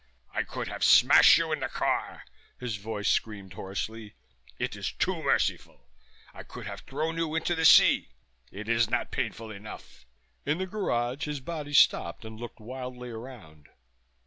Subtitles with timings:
[0.33, 2.23] "I could have smashed you in the car!"
[2.59, 4.15] his voice screamed hoarsely.
[4.57, 5.91] "It is too merciful.
[6.33, 8.09] I could have thrown you into the sea!
[8.51, 10.07] It is not painful enough."
[10.43, 13.67] In the garage his body stopped and looked wildly around.